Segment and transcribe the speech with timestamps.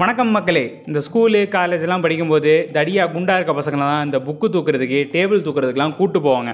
[0.00, 0.62] வணக்கம் மக்களே.
[0.88, 6.50] இந்த ஸ்கூலு காலேஜ்லாம் படிக்கும்போது தடியாக குண்டா இருக்க பசங்களாம் இந்த புக்கு தூக்குறதுக்கு டேபிள் தூக்குறதுக்கெலாம் கூட்டு போவாங்க.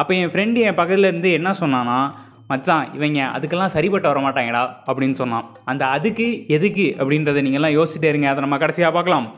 [0.00, 1.98] அப்போ என் ஃப்ரெண்டு என் பக்கத்தில் இருந்து என்ன சொன்னான்னா
[2.48, 5.46] மச்சான் இவங்க அதுக்கெல்லாம் சரிப்பட்டு வர மாட்டாங்கடா அப்படின்னு சொன்னான்.
[5.72, 6.26] அந்த அதுக்கு
[6.56, 8.28] எதுக்கு அப்படின்றத நீங்கள்லாம் யோசிச்சுட்டே இருங்க.
[8.32, 9.28] அதை நம்ம கடைசியாக பார்க்கலாம்.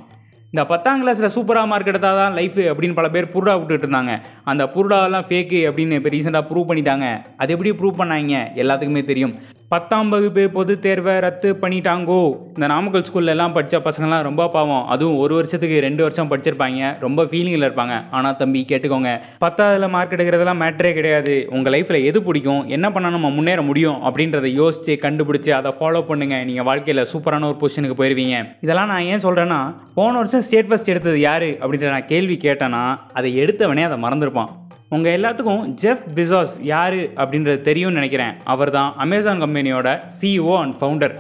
[0.54, 4.14] இந்த பத்தாம் கிளாஸில் சூப்பராக மார்க் எடுத்தால் தான் லைஃப் அப்படின்னு பல பேர் புருடா விட்டுட்டு இருந்தாங்க.
[4.50, 7.06] அந்த புருடாலாம் ஃபேக்கு அப்படின்னு இப்போ ரீசெண்டாக ப்ரூவ் பண்ணிட்டாங்க.
[7.42, 8.44] அது எப்படி ப்ரூவ் பண்ணாங்க?
[8.62, 9.34] எல்லாத்துக்குமே தெரியும்.
[9.72, 12.18] பத்தாம் வகுப்பு பொது தேர்வை ரத்து பண்ணிட்டாங்கோ.
[12.56, 14.82] இந்த நாமக்கல் ஸ்கூல்லலாம் படித்த பசங்கள்லாம் ரொம்ப பாவம்.
[14.94, 16.90] அதுவும் ஒரு வருஷத்துக்கு ரெண்டு வருஷம் படிச்சிருப்பாங்க.
[17.04, 17.94] ரொம்ப ஃபீலிங்கில் இருப்பாங்க.
[18.16, 19.12] ஆனால் தம்பி கேட்டுக்கோங்க.
[19.44, 21.36] பத்தாவதுல மார்க் எடுக்கிறதெல்லாம் மேட்டரே கிடையாது.
[21.56, 22.62] உங்கள் லைஃப்பில் எது பிடிக்கும்?
[22.76, 27.58] என்ன பண்ணால் நம்ம முன்னேற முடியும் அப்படின்றத யோசித்து கண்டுபிடிச்சி அதை ஃபாலோ பண்ணுங்கள் நீங்கள் வாழ்க்கையில் சூப்பரான ஒரு
[27.62, 28.36] பொசிஷனுக்கு போயிருவீங்க.
[28.66, 29.60] இதெல்லாம் நான் ஏன் சொல்கிறேன்னா
[29.96, 32.82] போன வருஷம் ஸ்டேட் ஃபஸ்ட் எடுத்தது யார் அப்படின்ற நான் கேள்வி கேட்டேன்னா
[33.18, 34.50] அதை எடுத்தவனே அதை மறந்துருப்பான்.
[34.94, 38.34] உங்கள் எல்லாத்துக்கும் ஜெஃப் பிசாஸ் யார் அப்படின்றது தெரியும்னு நினைக்கிறேன்.
[38.54, 39.88] அவர் தான் அமேசான் கம்பெனியோட
[40.20, 41.14] சிஇஓ அண்ட் ஃபவுண்டர்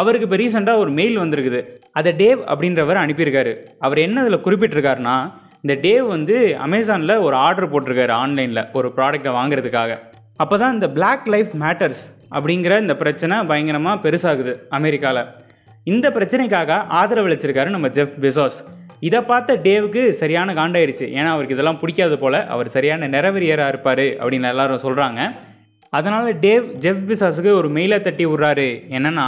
[0.00, 1.60] அவருக்கு இப்போ ரீசெண்டாக ஒரு மெயில் வந்திருக்குது.
[1.98, 3.52] அதை டேவ் அப்படின்றவர் அனுப்பியிருக்காரு.
[3.86, 5.16] அவர் என்ன இதில் குறிப்பிட்டிருக்காருன்னா
[5.64, 9.92] இந்த டேவ் வந்து அமேசானில் ஒரு ஆர்டர் போட்டிருக்காரு ஆன்லைனில் ஒரு ப்ராடக்டை வாங்குறதுக்காக.
[10.42, 12.04] அப்போ தான் இந்த பிளாக் லைஃப் மேட்டர்ஸ்
[12.36, 15.24] அப்படிங்கிற இந்த பிரச்சனை பயங்கரமாக பெருசாகுது அமெரிக்காவில்
[15.92, 18.56] இந்த பிரச்சனைக்காக ஆதரவு அளிச்சிருக்காரு நம்ம ஜெஃப் பெசோஸ்.
[19.06, 21.06] இதை பார்த்த டேவுக்கு சரியான காண்டாயிருச்சு.
[21.18, 25.20] ஏன்னா அவருக்கு இதெல்லாம் பிடிக்காது போல் அவர் சரியான நிறவெறியராக இருப்பார் அப்படின்னு எல்லாரும் சொல்கிறாங்க
[25.98, 28.66] அதனால் டேவ் ஜெஃப் பிசாஸுக்கு ஒரு மெயிலை தட்டி விட்றாரு.
[28.96, 29.26] என்னென்னா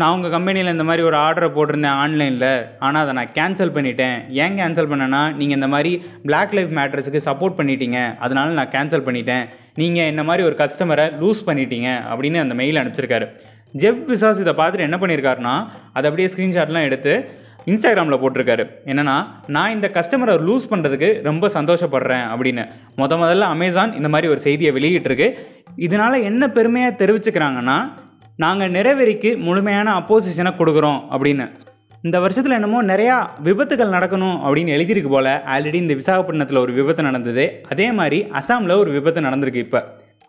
[0.00, 2.50] நான் உங்கள் கம்பெனியில் இந்த மாதிரி ஒரு ஆர்டரை போட்டிருந்தேன் ஆன்லைனில்.
[2.84, 4.16] ஆனால் அதை நான் கேன்சல் பண்ணிட்டேன்.
[4.42, 5.92] ஏன் கேன்சல் பண்ணேன்னா நீங்கள் இந்த மாதிரி
[6.28, 8.00] பிளாக் லைஃப் மேட்ரஸுக்கு சப்போர்ட் பண்ணிட்டீங்க.
[8.26, 9.44] அதனால நான் கேன்சல் பண்ணிட்டேன்.
[9.82, 13.28] நீங்கள் இந்த மாதிரி ஒரு கஸ்டமரை லூஸ் பண்ணிட்டீங்க அப்படின்னு அந்த மெயில் அனுப்பிச்சிருக்காரு.
[13.82, 15.54] ஜெஃப் பிசாஸ் இதை பார்த்துட்டு என்ன பண்ணியிருக்காருன்னா
[15.96, 17.14] அதை அப்படியே ஸ்க்ரீன்ஷாட்லாம் எடுத்து
[17.70, 18.64] இன்ஸ்டாகிராமில் போட்டிருக்காரு.
[18.90, 19.16] என்னென்னா
[19.54, 22.64] நான் இந்த கஸ்டமரை லூஸ் பண்ணுறதுக்கு ரொம்ப சந்தோஷப்படுறேன் அப்படின்னு.
[23.00, 25.28] முத முதல்ல அமேசான் இந்த மாதிரி ஒரு செய்தியை வெளியிட்டிருக்கு.
[25.86, 27.78] இதனால் என்ன பெருமையாக தெரிவிச்சுக்கிறாங்கன்னா
[28.44, 31.46] நாங்கள் நிறைவேறிக்கு முழுமையான அப்போசிஷனை கொடுக்குறோம் அப்படின்னு.
[32.06, 33.16] இந்த வருஷத்தில் என்னமோ நிறையா
[33.48, 35.32] விபத்துகள் நடக்கணும் அப்படின்னு எழுதியிருக்கு போல்.
[35.52, 37.44] ஆல்ரெடி இந்த விசாகப்பட்டினத்தில் ஒரு விபத்து நடந்தது.
[37.72, 39.80] அதே மாதிரி அசாமில் ஒரு விபத்து நடந்திருக்கு இப்போ.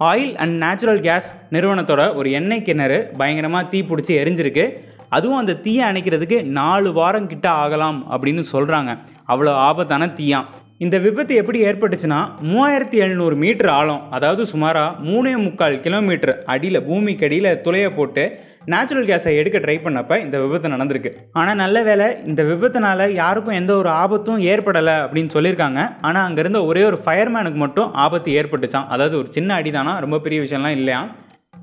[0.09, 4.65] ஆயில் அண்ட் நேச்சுரல் கேஸ் நிறுவனத்தோட ஒரு எண்ணெய் கிணறு பயங்கரமாக தீ பிடிச்சி எரிஞ்சிருக்கு.
[5.09, 8.93] அதுவும் அந்த தீயை அணைக்கிறதுக்கு நாலு வாரம் கிட்ட ஆகலாம் அப்படின்னு சொல்கிறாங்க
[9.33, 10.49] அவ்வளோ ஆபத்தான தீயாம்
[10.83, 12.17] இந்த விபத்து எப்படி ஏற்பட்டுச்சுன்னா
[12.49, 18.25] மூவாயிரத்தி எழுநூறு மீட்டர் ஆழம் அதாவது சுமாராக மூணே முக்கால் கிலோமீட்டர் அடியில் பூமிக்கு அடியில் துளைய போட்டு
[18.71, 21.09] நேச்சுரல் கேஸை எடுக்க ட்ரை பண்ணப்ப இந்த விபத்து நடந்திருக்கு.
[21.39, 25.81] ஆனால் நல்ல வேளை இந்த விபத்தினால யாருக்கும் எந்த ஒரு ஆபத்தும் ஏற்படலை அப்படின்னு சொல்லியிருக்காங்க.
[26.07, 29.99] ஆனால் அங்கேருந்த ஒரே ஒரு ஃபயர்மேனுக்கு மட்டும் ஆபத்து ஏற்பட்டுச்சான் அதாவது ஒரு சின்ன அடிதானா?
[30.05, 31.01] ரொம்ப பெரிய விஷயம்லாம் இல்லையா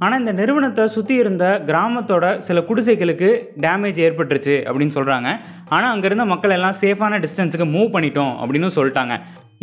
[0.02, 3.28] ஆனால் இந்த நிறுவனத்தை சுற்றி இருந்த கிராமத்தோட சில குடிசைகளுக்கு
[3.64, 5.28] டேமேஜ் ஏற்பட்டுருச்சு அப்படின்னு சொல்கிறாங்க
[5.74, 9.16] ஆனால் அங்கே இருந்த மக்கள் எல்லாம் சேஃபான டிஸ்டன்ஸுக்கு மூவ் பண்ணிட்டோம் அப்படின்னு சொல்லிட்டாங்க.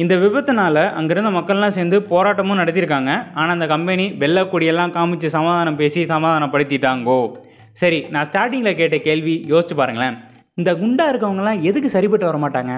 [0.03, 3.11] இந்த விபத்துனால அங்கிருந்த மக்கள்லாம் சேர்ந்து போராட்டமும் நடத்தியிருக்காங்க.
[3.39, 7.19] ஆனால் அந்த கம்பெனி வெள்ளக்கொடியெல்லாம் காமிச்சு சமாதானம் பேசி சமாதானப்படுத்திட்டாங்கோ.
[7.81, 10.15] சரி நான் ஸ்டார்டிங்கில் கேட்ட கேள்வி யோசிச்சு பாருங்களேன்.
[10.57, 12.73] இந்த குண்டா இருக்கவங்கலாம் எதுக்கு சரிப்பட்டு வர மாட்டாங்க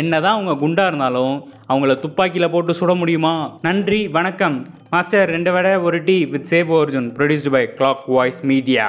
[0.00, 1.34] என்னதான் அவங்க குண்டா இருந்தாலும்
[1.68, 3.32] அவங்கள துப்பாக்கியில் போட்டு சுட முடியுமா?
[3.62, 4.56] நன்றி வணக்கம்.
[4.90, 8.86] மாஸ்டர் ரெண்டு வடை ஒரு tea with save Arjun produced by clock voice media